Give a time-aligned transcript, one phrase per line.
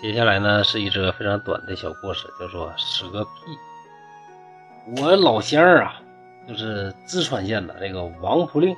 [0.00, 5.00] 接下来呢是一则非常短的小故事，叫做蛇屁。
[5.02, 6.00] 我老乡啊，
[6.48, 8.74] 就是淄川县的这个王仆令，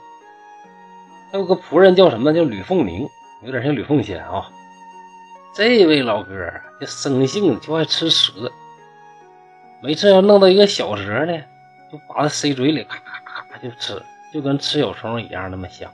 [1.31, 2.35] 他有个仆人叫什么？
[2.35, 3.09] 叫吕凤鸣，
[3.43, 4.51] 有点像吕凤仙啊。
[5.55, 6.33] 这位老哥
[6.81, 8.51] 这生性就爱吃蛇，
[9.81, 11.39] 每次要弄到一个小蛇呢，
[11.93, 14.03] 就把它塞嘴里，咔咔咔就吃，
[14.35, 15.89] 就跟吃小虫一样那么香。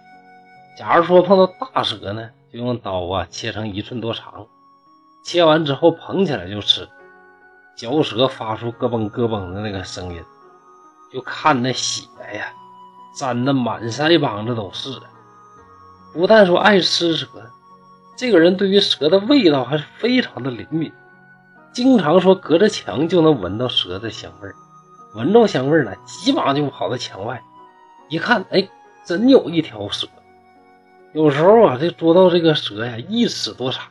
[0.74, 4.46] 假如说碰到大蛇呢，就用刀啊切成一寸多长。
[5.28, 6.88] 切完之后捧起来就吃，
[7.77, 10.24] 嚼舌发出咯嘣咯嘣的那个声音，
[11.12, 12.50] 就看那血呀，
[13.14, 14.88] 沾的满腮帮子都是。
[16.14, 17.28] 不但说爱吃蛇，
[18.16, 20.91] 这个人对于蛇的味道还是非常的灵敏，
[21.74, 24.48] 经常说隔着墙就能闻到蛇的香味，
[25.14, 27.42] 闻着香味儿了，急忙就跑到墙外，
[28.08, 28.67] 一看，哎，
[29.05, 30.08] 真有一条蛇。
[31.12, 33.84] 有时候啊，这捉到这个蛇呀，一尺多长。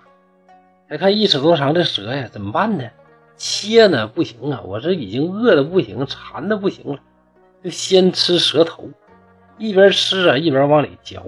[0.90, 2.90] 再看一尺多长的蛇呀，怎么办呢？
[3.36, 7.00] 切呢不行啊，我这已经饿的不行，馋的不行了，
[7.64, 8.90] 就先吃蛇头，
[9.58, 11.24] 一边吃啊一边往里嚼。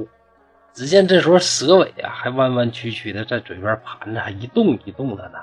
[0.73, 5.39] 只见这时候蛇尾啊还弯弯曲曲的在嘴边盘着，还一动一动的呢。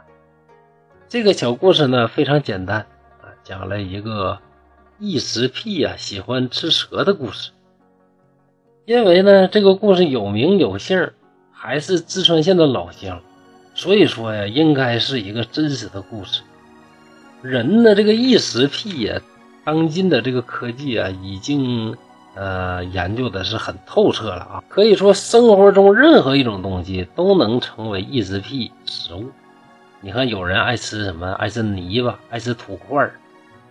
[1.08, 2.78] 这个小故事呢非常简单
[3.20, 4.38] 啊，讲了一个
[4.98, 7.52] 异食癖呀喜欢吃蛇的故事。
[8.86, 11.12] 因为呢这个故事有名有姓，
[11.52, 13.20] 还是淄川县的老乡。
[13.76, 16.40] 所以说呀，应该是一个真实的故事。
[17.42, 19.20] 人的这个异食癖呀，
[19.64, 21.94] 当今的这个科技啊，已经
[22.34, 24.64] 呃研究的是很透彻了啊。
[24.66, 29.30] 可以说，生活中任何一种东西都能成为异食癖食物。
[30.00, 31.30] 你看，有人爱吃什么？
[31.32, 33.10] 爱吃泥巴，爱吃土块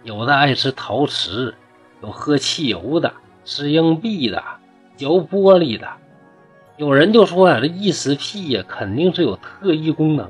[0.04, 1.56] 有的爱吃陶瓷，
[2.04, 3.12] 有喝汽油的，
[3.44, 4.44] 吃硬币的，
[4.96, 5.88] 嚼玻璃的。
[6.78, 10.30] 有人就说呀，这异食癖呀，肯定是有特异功能。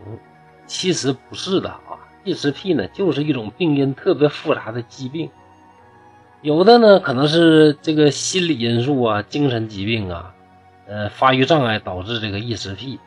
[0.67, 5.29] 其实不是的啊，异食癖呢，就是一种病因特别复杂的疾病。
[6.41, 10.35] 有的呢，可能是这个心理因素啊，精神疾病啊，
[10.88, 13.00] 呃，发育障碍导致这个异食癖。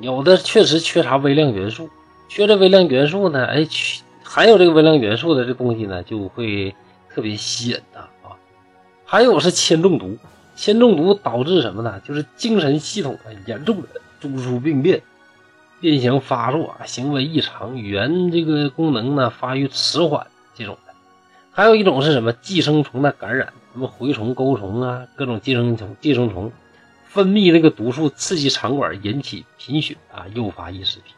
[0.00, 1.90] 有的确实缺乏微量元素，
[2.28, 3.66] 缺这微量元素呢，哎，
[4.24, 6.74] 含有这个微量元素的这东西呢，就会
[7.10, 8.36] 特别吸引他啊。
[9.04, 10.16] 还有是铅中毒。
[10.58, 12.00] 铅中毒导致什么呢？
[12.04, 13.88] 就是精神系统的严重的
[14.18, 15.00] 中枢病变、
[15.80, 20.26] 变形发作、行为异常、语言这个功能呢发育迟缓
[20.56, 20.92] 这种的。
[21.52, 22.32] 还有一种是什么？
[22.32, 26.50] 寄生虫的感染，什么蛔虫、钩虫啊，各种寄生虫、寄生虫
[27.06, 31.12] 分泌这个毒素刺激肠管，引起贫血啊，诱发异食癖。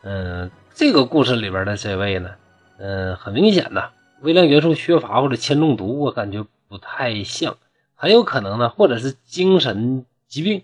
[0.00, 2.30] 嗯，这个故事里边的这位呢，
[2.78, 3.90] 嗯，很明显呐，
[4.22, 7.54] 微量元素缺乏或者铅中毒，我感觉不太像。
[7.98, 10.62] 很有可能呢，或者是精神疾病，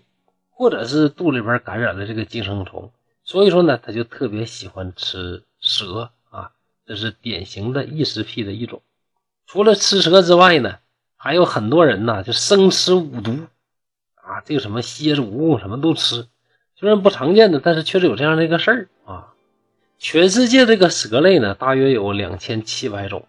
[0.51, 2.91] 或者是肚里边感染了这个寄生虫，
[3.23, 6.51] 所以说呢，他就特别喜欢吃蛇啊，
[6.85, 8.83] 这是典型的异食癖的一种。
[9.47, 10.77] 除了吃蛇之外呢，
[11.17, 13.31] 还有很多人呢就生吃五毒
[14.15, 16.27] 啊，这个什么蝎子、蜈蚣什么都吃，
[16.75, 19.33] 虽然不常见的，但是确实有这样的一个事儿啊。
[19.97, 23.25] 全世界这个蛇类呢，大约有两千七百种，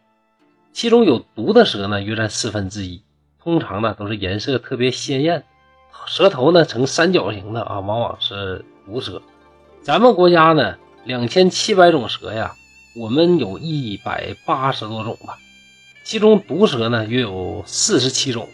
[0.72, 3.00] 其中有毒的蛇呢，约占四分之一。
[3.44, 5.44] 通常呢都是颜色特别鲜艳，
[6.06, 9.21] 蛇头呢呈三角形的啊，往往是毒蛇。
[9.82, 12.54] 咱们国家呢两千七百种蛇呀，
[12.97, 15.37] 我们有一百八十多种吧，
[16.04, 18.49] 其中毒蛇呢约有四十七种。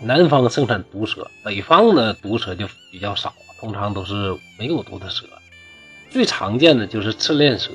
[0.00, 5.24] 南方盛产毒蛇，北方呢毒蛇就比较少，通常都是没有毒的蛇。
[6.10, 7.70] 最常见的就是赤链蛇，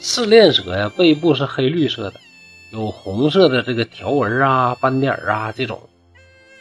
[0.00, 2.20] 赤链蛇呀背部是黑绿色的。
[2.70, 5.88] 有红色的这个条纹啊、斑点啊这种，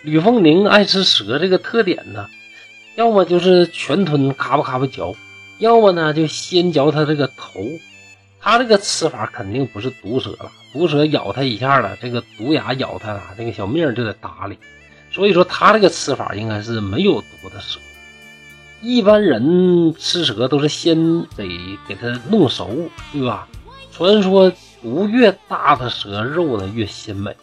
[0.03, 2.27] 吕凤宁爱吃蛇这个特点呢，
[2.95, 5.15] 要么就是全吞咔吧咔吧嚼，
[5.59, 7.59] 要么呢就先嚼它这个头。
[8.47, 14.59] 它这个吃法肯定不是毒蛇了，毒蛇咬它一下了，这个毒牙咬它了，这个小命就得搭理。
[15.11, 17.79] 所以说它这个吃法应该是没有毒的蛇。
[18.81, 21.47] 一般人吃蛇都是先得
[21.87, 22.69] 给它弄熟，
[23.11, 23.47] 对吧？
[23.95, 24.51] 传说。
[24.81, 27.35] 毒越大的蛇肉呢越鲜美，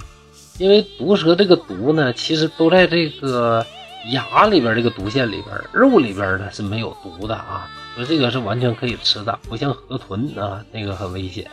[0.58, 3.66] 因为毒蛇这个毒呢，其实都在这个
[4.12, 11.50] 牙里边这个毒腺里边，肉里边呢是没有毒的啊，所以这个是完全可以吃的，不像河豚啊那个很危险。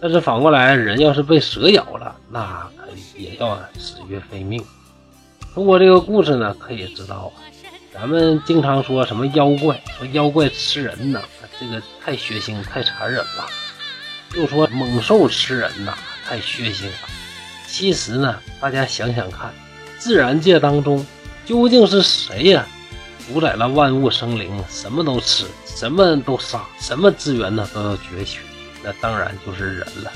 [0.00, 4.60] 但是反过来，人要是被蛇咬了，那可也要死于非命。
[5.54, 7.32] 通过这个故事呢，可以知道，
[7.94, 11.22] 咱们经常说什么妖怪，说妖怪吃人呢，
[11.60, 13.46] 这个太血腥太残忍了。
[14.36, 15.96] 就说猛兽吃人呐，
[16.26, 16.92] 太血腥了。
[17.66, 19.50] 其实呢，大家想想看，
[19.98, 21.04] 自然界当中
[21.46, 22.66] 究竟是谁呀，
[23.26, 28.40] 主宰了万物生灵，什么都吃，什么都杀，什么资源呢都要攫取，
[28.84, 30.12] 那当然就是人了。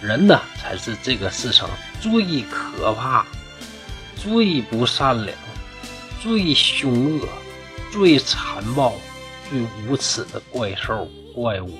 [0.00, 1.68] 人呢，才是这个世上
[2.00, 3.26] 最可怕、
[4.14, 5.36] 最不善良、
[6.22, 7.26] 最凶恶、
[7.90, 8.94] 最残暴、
[9.50, 9.58] 最
[9.88, 11.76] 无耻的怪兽怪物。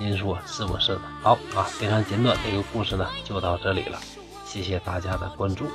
[0.00, 1.02] 您说是不是呢？
[1.22, 3.98] 好啊，非常简短的一个故事呢，就到这里了。
[4.46, 5.64] 谢谢大家的关注。《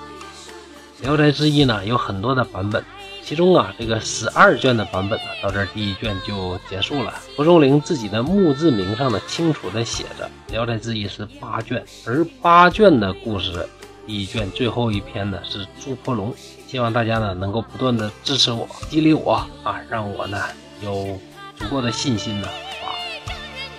[1.02, 2.82] 聊斋志异》呢有很多的版本，
[3.22, 7.14] 其中啊这个十二卷的版本呢，到这儿第一卷就结束了。
[7.36, 13.68] 蒲松龄自己的墓志铭上呢清楚的写着，《聊斋志异》是八卷，而八卷的故事，
[14.08, 16.34] 第一卷最后一篇呢是朱婆龙。
[16.66, 19.34] 希望大家呢能够不断的支持我，激励我
[19.64, 20.42] 啊，让我呢
[20.82, 21.20] 有
[21.58, 22.48] 足够的信心呢。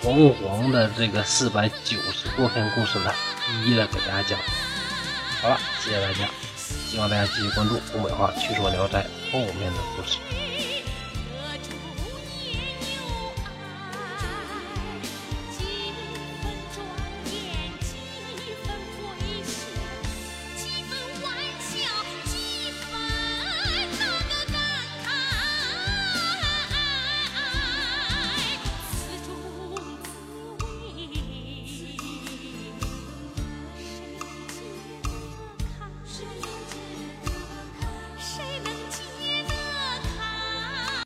[0.05, 3.11] 黄黄的这个四百九十多篇故事呢，
[3.65, 4.39] 一一的给大家讲。
[5.41, 6.29] 好了，谢谢大家，
[6.59, 10.19] 希望大家继续关注东北话趣说聊斋后面的故事。